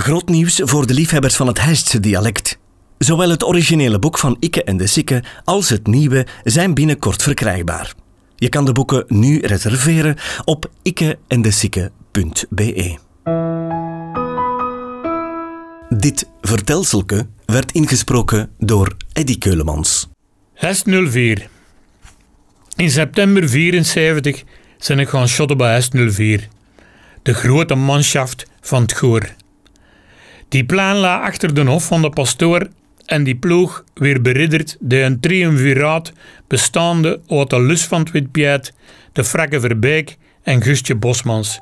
Groot 0.00 0.28
nieuws 0.28 0.60
voor 0.64 0.86
de 0.86 0.94
liefhebbers 0.94 1.36
van 1.36 1.46
het 1.46 1.60
Heistse 1.60 2.00
dialect. 2.00 2.58
Zowel 2.98 3.30
het 3.30 3.44
originele 3.44 3.98
boek 3.98 4.18
van 4.18 4.36
Ikke 4.38 4.64
en 4.64 4.76
de 4.76 4.86
Sikke 4.86 5.22
als 5.44 5.68
het 5.68 5.86
nieuwe 5.86 6.26
zijn 6.44 6.74
binnenkort 6.74 7.22
verkrijgbaar. 7.22 7.94
Je 8.36 8.48
kan 8.48 8.64
de 8.64 8.72
boeken 8.72 9.04
nu 9.08 9.40
reserveren 9.40 10.16
op 10.44 10.70
ikkeendesikke.be. 10.82 12.98
Dit 15.88 16.28
vertelselke 16.40 17.26
werd 17.44 17.72
ingesproken 17.72 18.50
door 18.58 18.96
Eddy 19.12 19.38
Keulemans. 19.38 20.08
Hest 20.54 20.84
04. 21.08 21.48
In 22.76 22.90
september 22.90 23.48
74 23.48 24.42
zijn 24.78 24.98
ik 24.98 25.08
gaan 25.08 25.28
shotten 25.28 25.56
bij 25.56 25.72
Hest 25.72 25.92
04. 26.10 26.48
De 27.22 27.34
grote 27.34 27.74
manschaft 27.74 28.46
van 28.60 28.82
het 28.82 28.92
Goor. 28.92 29.34
Die 30.54 30.64
plan 30.64 30.96
la 30.96 31.16
achter 31.20 31.54
de 31.54 31.64
hof 31.66 31.86
van 31.86 32.02
de 32.02 32.10
pastoor 32.10 32.68
en 33.06 33.24
die 33.24 33.34
ploeg 33.34 33.84
weer 33.94 34.20
beridderd 34.22 34.76
de 34.80 35.00
een 35.00 35.20
triumviraat 35.20 36.12
bestaande 36.48 37.20
uit 37.28 37.50
de 37.50 37.60
Lus 37.60 37.84
van 37.84 38.06
het 38.12 38.72
de 39.12 39.24
Frakke 39.24 39.60
Verbeek 39.60 40.16
en 40.42 40.62
Gustje 40.62 40.94
Bosmans. 40.94 41.60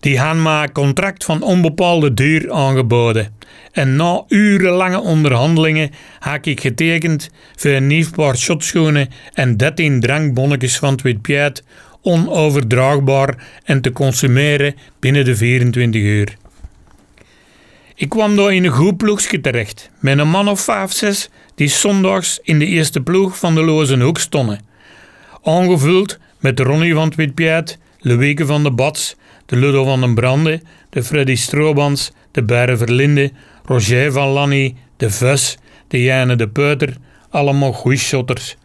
Die 0.00 0.18
gaan 0.18 0.42
maar 0.42 0.72
contract 0.72 1.24
van 1.24 1.42
onbepaalde 1.42 2.14
duur 2.14 2.52
aangeboden. 2.52 3.34
En 3.72 3.96
na 3.96 4.24
urenlange 4.28 5.00
onderhandelingen 5.00 5.90
heb 6.20 6.46
ik 6.46 6.60
getekend 6.60 7.30
voor 7.56 7.70
een 7.70 7.86
nieuw 7.86 8.10
paar 8.10 8.36
shotschoenen 8.36 9.08
en 9.32 9.56
13 9.56 10.00
drankbonnetjes 10.00 10.78
van 10.78 10.98
het 11.02 11.12
onoverdraagbaar 12.02 13.46
en 13.64 13.80
te 13.80 13.92
consumeren 13.92 14.74
binnen 15.00 15.24
de 15.24 15.36
24 15.36 16.02
uur. 16.02 16.36
Ik 17.98 18.08
kwam 18.08 18.36
daar 18.36 18.54
in 18.54 18.64
een 18.64 18.70
goed 18.70 18.96
ploegje 18.96 19.40
terecht, 19.40 19.90
met 19.98 20.18
een 20.18 20.28
man 20.28 20.48
of 20.48 20.60
vijf, 20.60 20.92
zes 20.92 21.28
die 21.54 21.68
zondags 21.68 22.38
in 22.42 22.58
de 22.58 22.66
eerste 22.66 23.00
ploeg 23.00 23.38
van 23.38 23.54
de 23.54 23.62
Loze 23.62 24.02
Hoek 24.02 24.18
stonden. 24.18 24.60
Aangevuld 25.42 26.18
met 26.40 26.60
Ronnie 26.60 26.94
van 26.94 27.04
het 27.04 27.14
Witpiet, 27.14 27.78
van 28.46 28.62
de 28.62 28.70
Bats, 28.70 29.16
de 29.46 29.56
Ludo 29.56 29.84
van 29.84 30.00
den 30.00 30.14
Brande, 30.14 30.60
de 30.90 31.02
Freddy 31.02 31.34
Stroobans, 31.34 32.12
de 32.30 32.42
Berre 32.42 32.76
Verlinde, 32.76 33.30
Roger 33.64 34.12
van 34.12 34.28
Lanny, 34.28 34.74
de 34.96 35.10
Ves, 35.10 35.58
de 35.88 36.02
Jane 36.02 36.36
de 36.36 36.48
Peuter, 36.48 36.96
allemaal 37.30 37.72
goeie 37.72 37.98
shotters. 37.98 38.56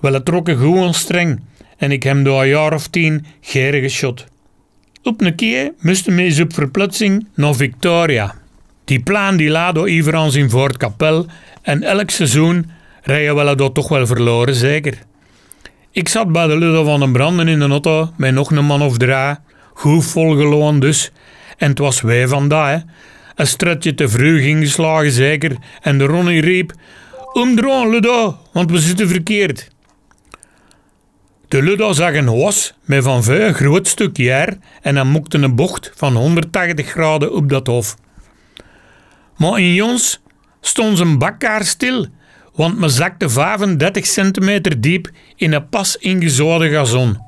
Wel, 0.00 0.12
het 0.12 0.24
trok 0.24 0.48
een 0.48 0.58
goed 0.58 0.94
streng 0.94 1.40
en 1.76 1.90
ik 1.90 2.02
heb 2.02 2.24
door 2.24 2.42
een 2.42 2.48
jaar 2.48 2.74
of 2.74 2.88
tien 2.88 3.26
geren 3.40 3.80
geschot. 3.80 4.26
Op 5.02 5.20
een 5.20 5.34
keer 5.34 5.72
moesten 5.80 6.14
we 6.14 6.42
op 6.42 6.54
verplaatsing 6.54 7.26
naar 7.34 7.54
Victoria. 7.54 8.39
Die 8.90 9.02
plan 9.02 9.36
die 9.36 9.50
laat 9.50 9.74
door 9.74 9.88
Iverans 9.88 10.34
in 10.34 10.50
Voort 10.50 10.76
Kapel 10.76 11.26
en 11.62 11.82
elk 11.82 12.10
seizoen 12.10 12.70
rijden 13.02 13.36
we 13.36 13.54
dat 13.54 13.74
toch 13.74 13.88
wel 13.88 14.06
verloren, 14.06 14.54
zeker. 14.54 14.98
Ik 15.90 16.08
zat 16.08 16.32
bij 16.32 16.46
de 16.46 16.56
Ludo 16.56 16.84
van 16.84 17.00
den 17.00 17.12
Branden 17.12 17.48
in 17.48 17.58
de 17.58 17.68
auto 17.68 18.10
met 18.16 18.34
nog 18.34 18.50
een 18.50 18.64
man 18.64 18.82
of 18.82 18.96
drie, 18.96 19.36
goed 19.74 20.04
volgeloon 20.04 20.80
dus, 20.80 21.12
en 21.56 21.68
het 21.68 21.78
was 21.78 22.00
wij 22.00 22.28
vandaag. 22.28 22.82
Een 23.34 23.46
stretje 23.46 23.94
te 23.94 24.08
vroeg 24.08 24.40
ingeslagen 24.40 25.12
zeker, 25.12 25.56
en 25.80 25.98
de 25.98 26.04
Ronnie 26.04 26.40
riep, 26.40 26.72
Omdraan 27.32 27.90
Ludo, 27.90 28.38
want 28.52 28.70
we 28.70 28.78
zitten 28.78 29.08
verkeerd. 29.08 29.68
De 31.48 31.62
Ludo 31.62 31.92
zag 31.92 32.14
een 32.14 32.38
was 32.38 32.74
met 32.84 33.02
van 33.02 33.22
een 33.28 33.54
groot 33.54 33.88
stuk 33.88 34.16
jaar 34.16 34.56
en 34.82 34.96
hij 34.96 35.04
moekte 35.04 35.38
een 35.38 35.54
bocht 35.54 35.92
van 35.94 36.16
180 36.16 36.88
graden 36.88 37.32
op 37.32 37.48
dat 37.48 37.66
hof. 37.66 37.96
Maar 39.40 39.58
in 39.58 39.74
Jons 39.74 40.20
stond 40.60 40.96
zijn 40.96 41.18
bakkaar 41.18 41.64
stil, 41.64 42.06
want 42.54 42.78
me 42.78 42.88
zakte 42.88 43.28
35 43.28 44.06
centimeter 44.06 44.80
diep 44.80 45.10
in 45.36 45.52
een 45.52 45.68
pas 45.68 45.96
ingezoden 45.96 46.70
gazon. 46.70 47.18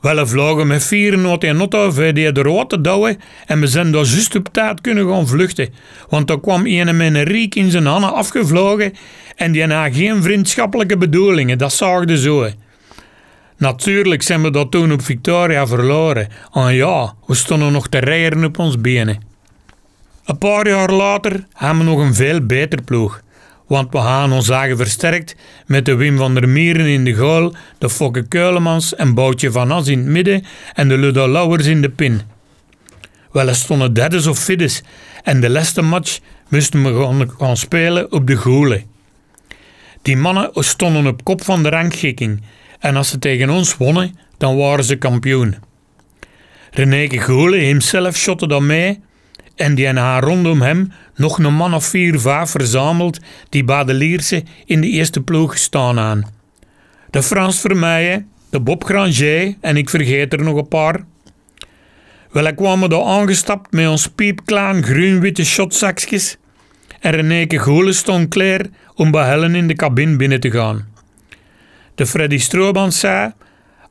Wel 0.00 0.26
vlogen 0.26 0.66
met 0.66 0.84
vier 0.84 1.18
not 1.18 1.44
en 1.44 1.58
auto 1.58 1.90
voor 1.90 2.14
die 2.14 2.32
de 2.32 2.42
rood 2.42 2.70
te 2.70 2.80
douwen 2.80 3.18
en 3.46 3.60
we 3.60 3.66
zijn 3.66 3.92
daar 3.92 4.04
juist 4.04 4.34
op 4.34 4.48
tijd 4.52 4.80
kunnen 4.80 5.08
gaan 5.08 5.26
vluchten, 5.26 5.68
want 6.08 6.30
er 6.30 6.40
kwam 6.40 6.66
een 6.66 6.96
met 6.96 7.14
een 7.14 7.22
riek 7.22 7.54
in 7.54 7.70
zijn 7.70 7.86
handen 7.86 8.12
afgevlogen 8.12 8.92
en 9.36 9.52
die 9.52 9.72
had 9.72 9.94
geen 9.94 10.22
vriendschappelijke 10.22 10.96
bedoelingen, 10.96 11.58
dat 11.58 11.72
zaagde 11.72 12.18
zo. 12.18 12.48
Natuurlijk 13.56 14.22
zijn 14.22 14.42
we 14.42 14.50
dat 14.50 14.70
toen 14.70 14.92
op 14.92 15.02
Victoria 15.02 15.66
verloren. 15.66 16.28
En 16.52 16.74
ja, 16.74 17.14
we 17.26 17.34
stonden 17.34 17.72
nog 17.72 17.88
te 17.88 17.98
rijden 17.98 18.44
op 18.44 18.58
ons 18.58 18.80
benen. 18.80 19.34
Een 20.26 20.38
paar 20.38 20.68
jaar 20.68 20.90
later 20.90 21.46
hebben 21.52 21.78
we 21.78 21.84
nog 21.84 21.98
een 21.98 22.14
veel 22.14 22.46
beter 22.46 22.82
ploeg. 22.82 23.20
Want 23.66 23.92
we 23.92 23.98
gaan 23.98 24.32
ons 24.32 24.46
zagen 24.46 24.76
versterkt 24.76 25.36
met 25.66 25.84
de 25.84 25.94
Wim 25.94 26.16
van 26.16 26.34
der 26.34 26.48
Mieren 26.48 26.86
in 26.86 27.04
de 27.04 27.14
goal, 27.14 27.54
de 27.78 27.90
Fokke 27.90 28.28
Keulemans 28.28 28.94
en 28.94 29.14
Boutje 29.14 29.52
van 29.52 29.70
As 29.70 29.88
in 29.88 29.98
het 29.98 30.06
midden 30.06 30.44
en 30.74 30.88
de 30.88 30.96
Ludo 30.96 31.28
Lauwers 31.28 31.66
in 31.66 31.82
de 31.82 31.88
pin. 31.88 32.20
Wel, 33.32 33.54
stonden 33.54 33.92
derdes 33.92 34.26
of 34.26 34.38
fiddes 34.38 34.82
en 35.22 35.40
de 35.40 35.50
laatste 35.50 35.82
match 35.82 36.18
moesten 36.48 36.82
we 36.82 37.02
gaan, 37.02 37.30
gaan 37.38 37.56
spelen 37.56 38.12
op 38.12 38.26
de 38.26 38.36
goelen. 38.36 38.84
Die 40.02 40.16
mannen 40.16 40.50
stonden 40.54 41.06
op 41.06 41.24
kop 41.24 41.44
van 41.44 41.62
de 41.62 41.68
rangschikking 41.68 42.42
en 42.78 42.96
als 42.96 43.08
ze 43.08 43.18
tegen 43.18 43.50
ons 43.50 43.76
wonnen, 43.76 44.18
dan 44.38 44.56
waren 44.56 44.84
ze 44.84 44.96
kampioen. 44.96 45.56
Reneke 46.70 47.18
Goelen 47.18 47.66
hemzelf 47.66 48.16
shotte 48.16 48.48
dan 48.48 48.66
mee 48.66 49.04
en 49.56 49.74
die 49.74 49.88
haar 49.88 50.22
rondom 50.22 50.62
hem 50.62 50.92
nog 51.14 51.38
een 51.38 51.54
man 51.54 51.74
of 51.74 51.84
vier, 51.84 52.20
vijf 52.20 52.50
verzameld 52.50 53.18
die 53.48 53.64
bij 53.64 53.84
de 53.84 53.94
Lierse 53.94 54.42
in 54.64 54.80
de 54.80 54.88
eerste 54.88 55.20
ploeg 55.20 55.58
staan 55.58 55.98
aan. 55.98 56.24
De 57.10 57.22
Frans 57.22 57.60
Vermeijen, 57.60 58.28
de 58.50 58.60
Bob 58.60 58.84
Granger 58.84 59.54
en 59.60 59.76
ik 59.76 59.90
vergeet 59.90 60.32
er 60.32 60.42
nog 60.42 60.56
een 60.56 60.68
paar. 60.68 61.04
Wel, 62.30 62.46
ik 62.46 62.56
kwam 62.56 62.82
er 62.82 63.04
aangestapt 63.04 63.72
met 63.72 63.88
ons 63.88 64.08
piepklaan 64.08 64.82
groen-witte 64.82 65.44
shotzakjes 65.44 66.36
en 67.00 67.10
Reneke 67.10 67.58
Goelen 67.58 67.94
stond 67.94 68.28
klaar 68.28 68.66
om 68.94 69.10
bij 69.10 69.28
Helen 69.28 69.54
in 69.54 69.66
de 69.66 69.74
cabine 69.74 70.16
binnen 70.16 70.40
te 70.40 70.50
gaan. 70.50 70.88
De 71.94 72.06
Freddy 72.06 72.38
Strooband 72.38 72.94
zei, 72.94 73.32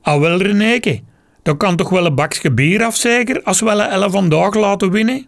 ah 0.02 0.20
wel 0.20 0.42
Reneke, 0.42 1.02
dat 1.44 1.58
kan 1.58 1.76
toch 1.76 1.90
wel 1.90 2.06
een 2.06 2.16
bakje 2.16 2.52
bier 2.52 2.84
afzeker 2.84 3.44
als 3.44 3.62
we 3.62 3.70
Elle 3.70 4.10
vandaag 4.10 4.54
laten 4.54 4.92
winnen? 4.92 5.28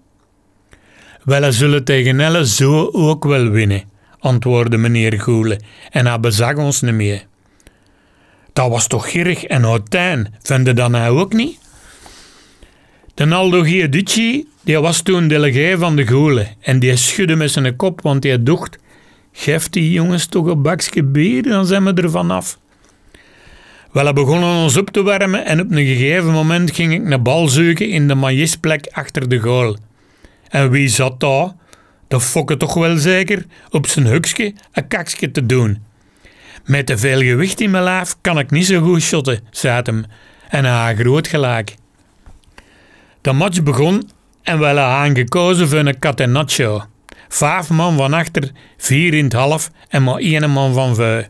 Wel, 1.27 1.51
zullen 1.51 1.83
tegen 1.83 2.19
Elle 2.19 2.45
zo 2.45 2.89
ook 2.91 3.25
wel 3.25 3.49
winnen, 3.49 3.83
antwoordde 4.19 4.77
meneer 4.77 5.19
Goele 5.19 5.59
en 5.89 6.05
hij 6.05 6.19
bezag 6.19 6.55
ons 6.55 6.81
niet 6.81 6.93
meer. 6.93 7.25
Dat 8.53 8.69
was 8.69 8.87
toch 8.87 9.11
gierig 9.11 9.43
en 9.43 9.63
houtijn, 9.63 10.33
vinden 10.41 10.75
dan 10.75 10.93
hij 10.93 11.09
ook 11.09 11.33
niet? 11.33 11.59
De 13.13 13.25
Naldo 13.25 13.61
Giudici, 13.61 14.47
die 14.63 14.79
was 14.79 15.01
toen 15.01 15.27
delegé 15.27 15.77
van 15.77 15.95
de 15.95 16.07
Goele 16.07 16.47
en 16.61 16.79
die 16.79 16.95
schudde 16.95 17.35
met 17.35 17.51
zijn 17.51 17.75
kop, 17.75 18.01
want 18.01 18.23
hij 18.23 18.43
dacht, 18.43 18.77
geef 19.31 19.69
die 19.69 19.91
jongens 19.91 20.25
toch 20.25 20.45
een 20.45 20.61
bakje 20.61 21.03
bier, 21.03 21.43
dan 21.43 21.65
zijn 21.65 21.83
we 21.83 21.93
er 21.93 22.11
vanaf. 22.11 22.59
Wel, 23.91 24.05
we 24.05 24.13
begonnen 24.13 24.63
ons 24.63 24.77
op 24.77 24.89
te 24.89 25.03
warmen 25.03 25.45
en 25.45 25.59
op 25.59 25.71
een 25.71 25.85
gegeven 25.85 26.31
moment 26.31 26.71
ging 26.71 26.93
ik 26.93 27.11
een 27.11 27.23
bal 27.23 27.47
zoeken 27.47 27.89
in 27.89 28.07
de 28.07 28.15
maïsplek 28.15 28.87
achter 28.91 29.29
de 29.29 29.39
goal. 29.39 29.77
En 30.49 30.69
wie 30.69 30.87
zat 30.87 31.19
daar? 31.19 31.51
De 32.07 32.21
fokke 32.21 32.57
toch 32.57 32.73
wel 32.73 32.97
zeker 32.97 33.45
op 33.69 33.87
zijn 33.87 34.05
hukske 34.05 34.53
een 34.71 34.87
kaksje 34.87 35.31
te 35.31 35.45
doen. 35.45 35.83
Met 36.65 36.85
te 36.85 36.97
veel 36.97 37.19
gewicht 37.19 37.61
in 37.61 37.71
mijn 37.71 37.83
lijf 37.83 38.15
kan 38.21 38.39
ik 38.39 38.51
niet 38.51 38.65
zo 38.65 38.81
goed 38.81 39.01
shotten, 39.01 39.39
zei 39.51 39.81
hem. 39.83 40.05
En 40.49 40.65
hij 40.65 40.95
groot 40.95 41.27
gelijk. 41.27 41.75
De 43.21 43.31
match 43.31 43.63
begon 43.63 44.09
en 44.43 44.59
we 44.59 44.65
hadden 44.65 44.83
aangekozen 44.83 45.67
voor 45.67 45.77
een 45.77 45.99
catenaccio. 45.99 46.83
Vijf 47.27 47.69
man 47.69 47.97
van 47.97 48.13
achter, 48.13 48.51
vier 48.77 49.13
in 49.13 49.23
het 49.23 49.33
half 49.33 49.71
en 49.89 50.03
maar 50.03 50.17
één 50.17 50.49
man 50.49 50.73
van 50.73 50.95
vijf. 50.95 51.29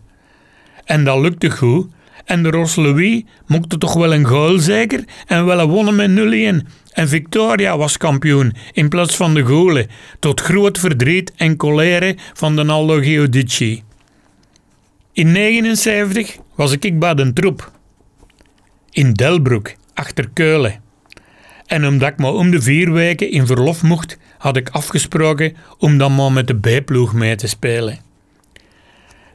En 0.85 1.03
dat 1.03 1.19
lukte 1.19 1.49
goed. 1.49 1.87
En 2.25 2.43
de 2.43 2.49
Ros 2.49 2.75
Louis 2.75 3.23
mocht 3.45 3.79
toch 3.79 3.93
wel 3.93 4.13
een 4.13 4.25
goal 4.25 4.57
zeker 4.59 5.03
en 5.27 5.45
wel 5.45 5.67
wonnen 5.67 5.95
met 5.95 6.63
0-1. 6.63 6.67
En 6.97 7.07
Victoria 7.07 7.77
was 7.77 7.97
kampioen 7.97 8.53
in 8.73 8.89
plaats 8.89 9.15
van 9.15 9.33
de 9.33 9.41
Golen, 9.41 9.87
tot 10.19 10.41
groot 10.41 10.79
verdriet 10.79 11.31
en 11.35 11.57
colère 11.57 12.15
van 12.33 12.55
de 12.55 12.63
Naldo 12.63 12.99
Giudici. 12.99 13.83
In 15.11 15.31
79 15.31 16.37
was 16.55 16.71
ik 16.71 16.99
bij 16.99 17.13
de 17.13 17.33
troep. 17.33 17.71
In 18.91 19.13
Delbroek, 19.13 19.73
achter 19.93 20.29
Keulen. 20.33 20.81
En 21.65 21.87
omdat 21.87 22.09
ik 22.09 22.17
maar 22.17 22.33
om 22.33 22.51
de 22.51 22.61
vier 22.61 22.91
weken 22.91 23.31
in 23.31 23.45
verlof 23.45 23.83
mocht, 23.83 24.17
had 24.37 24.57
ik 24.57 24.69
afgesproken 24.69 25.55
om 25.77 25.97
dan 25.97 26.15
maar 26.15 26.31
met 26.31 26.47
de 26.47 26.55
B-ploeg 26.59 27.13
mee 27.13 27.35
te 27.35 27.47
spelen. 27.47 27.99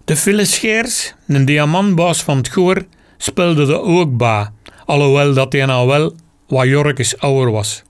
De 0.05 0.17
Phyllis 0.17 0.55
Scheers, 0.55 1.15
een 1.27 1.45
diamantbaas 1.45 2.23
van 2.23 2.37
het 2.37 2.49
Goor, 2.49 2.85
speelde 3.17 3.67
er 3.67 3.81
ook 3.81 4.17
bij, 4.17 4.49
alhoewel 4.85 5.35
dat 5.35 5.53
hij 5.53 5.67
nou 5.67 5.87
wel 5.87 6.15
wat 6.53 6.67
Jorkes 6.67 7.19
ouder 7.19 7.51
was. 7.51 7.83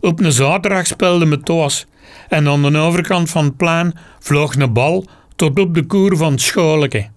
Op 0.00 0.20
een 0.20 0.32
zaterdag 0.32 0.86
speelde 0.86 1.26
me 1.26 1.40
toos. 1.40 1.86
En 2.28 2.48
aan 2.48 2.72
de 2.72 2.78
overkant 2.78 3.30
van 3.30 3.44
het 3.44 3.56
plein 3.56 3.94
vloog 4.18 4.54
een 4.54 4.72
bal 4.72 5.06
tot 5.36 5.58
op 5.58 5.74
de 5.74 5.86
koer 5.86 6.16
van 6.16 6.32
het 6.32 6.40
scholeke. 6.40 7.08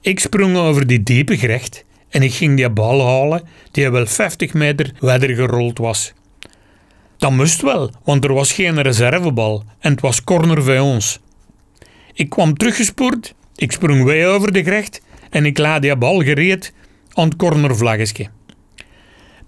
Ik 0.00 0.20
sprong 0.20 0.56
over 0.56 0.86
die 0.86 1.02
diepe 1.02 1.38
gerecht 1.38 1.84
en 2.08 2.22
ik 2.22 2.32
ging 2.32 2.56
die 2.56 2.70
bal 2.70 3.06
halen 3.06 3.42
die 3.70 3.90
wel 3.90 4.06
50 4.06 4.52
meter 4.52 4.92
verder 5.00 5.34
gerold 5.34 5.78
was. 5.78 6.12
Dat 7.16 7.30
moest 7.30 7.62
wel, 7.62 7.90
want 8.04 8.24
er 8.24 8.32
was 8.32 8.52
geen 8.52 8.82
reservebal 8.82 9.64
en 9.78 9.90
het 9.90 10.00
was 10.00 10.24
corner 10.24 10.64
bij 10.64 10.80
ons. 10.80 11.20
Ik 12.12 12.28
kwam 12.28 12.56
teruggespoord, 12.56 13.34
ik 13.56 13.72
sprong 13.72 14.04
weer 14.04 14.28
over 14.28 14.52
de 14.52 14.62
gerecht 14.62 15.02
en 15.30 15.46
ik 15.46 15.58
laat 15.58 15.82
die 15.82 15.96
bal 15.96 16.22
gereed 16.22 16.72
aan 17.12 17.24
het 17.24 17.36
cornervlaggetje. 17.36 18.28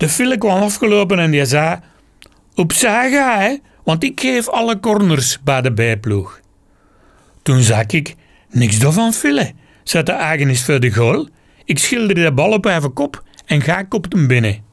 De 0.04 0.10
file 0.10 0.38
kwam 0.38 0.62
afgelopen 0.62 1.18
en 1.18 1.30
die 1.30 1.44
zei: 1.44 1.78
Opzij 2.54 3.10
ga, 3.10 3.38
hè, 3.38 3.56
want 3.84 4.04
ik 4.04 4.20
geef 4.20 4.48
alle 4.48 4.80
corners 4.80 5.38
bij 5.42 5.60
de 5.60 5.72
bijploeg. 5.72 6.40
Toen 7.42 7.60
zag 7.60 7.86
ik: 7.86 8.14
Niks 8.50 8.78
daarvan 8.78 9.12
file, 9.12 9.52
zet 9.82 10.06
de 10.06 10.12
eigenis 10.12 10.64
voor 10.64 10.80
de 10.80 10.92
goal. 10.92 11.28
Ik 11.64 11.78
schilder 11.78 12.14
de 12.14 12.32
bal 12.32 12.52
op 12.52 12.64
even 12.64 12.92
kop 12.92 13.22
en 13.46 13.62
ga 13.62 13.78
ik 13.78 13.94
op 13.94 14.12
hem 14.12 14.26
binnen. 14.26 14.64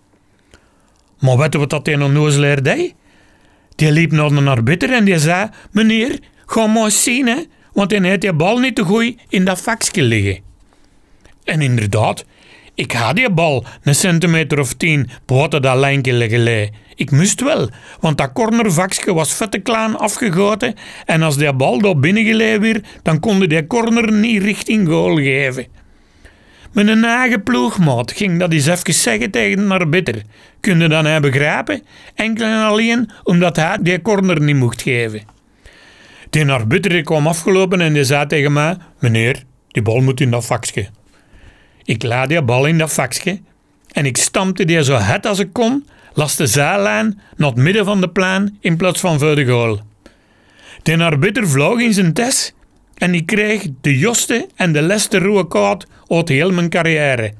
Maar 1.19 1.37
weet 1.37 1.53
je 1.53 1.59
wat 1.59 1.69
dat 1.69 1.87
een 1.87 2.03
onnozelaar 2.03 2.63
deed? 2.63 2.93
Die 3.75 3.91
liep 3.91 4.11
naar 4.11 4.29
de 4.29 4.49
arbiter 4.49 4.93
en 4.93 5.05
die 5.05 5.19
zei: 5.19 5.49
Meneer, 5.71 6.19
ga 6.45 6.75
eens 6.75 7.03
zien, 7.03 7.27
hè, 7.27 7.43
want 7.73 7.91
hij 7.91 8.01
heeft 8.01 8.21
die 8.21 8.33
bal 8.33 8.57
niet 8.57 8.75
te 8.75 8.83
goed 8.83 9.15
in 9.29 9.45
dat 9.45 9.61
vakje 9.61 10.01
liggen. 10.01 10.39
En 11.43 11.61
inderdaad, 11.61 12.25
ik 12.81 12.91
had 12.91 13.15
die 13.15 13.29
bal 13.29 13.65
een 13.83 13.95
centimeter 13.95 14.59
of 14.59 14.73
tien 14.73 15.09
buiten 15.25 15.61
dat 15.61 15.77
lijntje 15.77 16.13
liggen 16.13 16.69
Ik 16.95 17.11
moest 17.11 17.41
wel, 17.41 17.69
want 17.99 18.17
dat 18.17 18.31
cornervakje 18.33 19.13
was 19.13 19.33
vette 19.33 19.59
klein 19.59 19.95
afgegoten 19.95 20.73
en 21.05 21.21
als 21.21 21.37
die 21.37 21.53
bal 21.53 21.79
daar 21.79 21.99
binnen 21.99 22.59
weer, 22.59 22.81
dan 23.03 23.19
kon 23.19 23.39
die 23.39 23.67
corner 23.67 24.11
niet 24.11 24.43
richting 24.43 24.87
goal 24.87 25.15
geven. 25.15 25.67
Mijn 26.71 27.03
eigen 27.03 27.43
ploegmaat 27.43 28.11
ging 28.11 28.39
dat 28.39 28.53
eens 28.53 28.67
even 28.67 28.93
zeggen 28.93 29.31
tegen 29.31 29.67
de 29.67 29.73
arbiter. 29.73 30.21
Kun 30.59 30.79
je 30.79 30.87
dan 30.87 31.05
hij 31.05 31.19
begrijpen? 31.19 31.81
Enkel 32.15 32.45
en 32.45 32.63
alleen 32.63 33.09
omdat 33.23 33.55
hij 33.55 33.77
die 33.81 34.01
corner 34.01 34.41
niet 34.41 34.55
mocht 34.55 34.81
geven. 34.81 35.21
De 36.29 36.51
arbiter 36.51 37.01
kwam 37.01 37.27
afgelopen 37.27 37.81
en 37.81 37.93
die 37.93 38.03
zei 38.03 38.27
tegen 38.27 38.53
mij: 38.53 38.77
Meneer, 38.99 39.43
die 39.67 39.81
bal 39.81 40.01
moet 40.01 40.21
in 40.21 40.31
dat 40.31 40.45
vakje. 40.45 40.87
Ik 41.83 42.03
laat 42.03 42.29
die 42.29 42.41
bal 42.41 42.65
in 42.65 42.77
dat 42.77 42.93
vakje 42.93 43.39
en 43.91 44.05
ik 44.05 44.17
stampte 44.17 44.65
die 44.65 44.83
zo 44.83 44.93
hard 44.93 45.25
als 45.25 45.39
ik 45.39 45.53
kon, 45.53 45.85
las 46.13 46.35
de 46.35 46.47
zijlijn 46.47 47.19
naar 47.35 47.49
het 47.49 47.57
midden 47.57 47.85
van 47.85 48.01
de 48.01 48.09
plein 48.09 48.57
in 48.59 48.77
plaats 48.77 48.99
van 48.99 49.19
voor 49.19 49.35
de 49.35 49.45
goal. 49.45 49.79
De 50.83 51.03
arbiter 51.03 51.49
vloog 51.49 51.79
in 51.79 51.93
zijn 51.93 52.13
test 52.13 52.53
en 52.93 53.13
ik 53.13 53.25
kreeg 53.25 53.67
de 53.81 53.97
joste 53.97 54.47
en 54.55 54.73
de 54.73 54.81
leste 54.81 55.19
rode 55.19 55.47
kaart 55.47 55.85
uit 56.07 56.29
heel 56.29 56.51
mijn 56.51 56.69
carrière, 56.69 57.33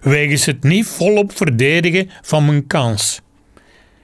wegens 0.00 0.46
het 0.46 0.62
niet 0.62 0.86
volop 0.86 1.36
verdedigen 1.36 2.10
van 2.22 2.44
mijn 2.44 2.66
kans. 2.66 3.20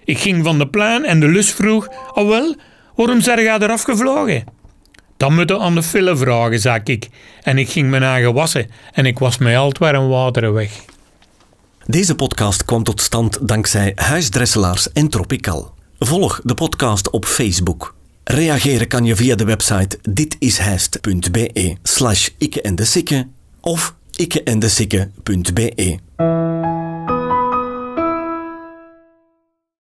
Ik 0.04 0.18
ging 0.18 0.44
van 0.44 0.58
de 0.58 0.68
plein 0.68 1.04
en 1.04 1.20
de 1.20 1.28
lus 1.28 1.52
vroeg, 1.52 1.88
oh 2.12 2.28
wel, 2.28 2.56
waarom 2.94 3.20
zijn 3.20 3.42
jij 3.42 3.58
eraf 3.58 3.82
gevlogen? 3.82 4.44
Dan 5.18 5.34
moeten 5.34 5.60
aan 5.60 5.74
de 5.74 5.82
file 5.82 6.16
vragen, 6.16 6.60
zei 6.60 6.80
ik. 6.84 7.08
En 7.42 7.58
ik 7.58 7.68
ging 7.68 7.90
mijn 7.90 8.02
eigen 8.02 8.34
wassen 8.34 8.70
en 8.92 9.06
ik 9.06 9.18
was 9.18 9.38
mij 9.38 9.58
al 9.58 9.72
warm 9.78 10.08
water 10.08 10.52
weg. 10.52 10.70
Deze 11.86 12.14
podcast 12.14 12.64
kwam 12.64 12.82
tot 12.82 13.00
stand 13.00 13.48
dankzij 13.48 13.92
Huisdresselaars 13.94 14.92
en 14.92 15.08
Tropical. 15.08 15.74
Volg 15.98 16.40
de 16.44 16.54
podcast 16.54 17.10
op 17.10 17.24
Facebook. 17.24 17.94
Reageren 18.24 18.88
kan 18.88 19.04
je 19.04 19.16
via 19.16 19.34
de 19.34 19.44
website 19.44 19.98
ditishijst.be 20.02 21.76
slash 21.82 22.28
ikke 22.38 22.62
en 22.62 22.74
de 22.74 23.24
of 23.60 23.94
ikkeendesikke.be. 24.16 25.98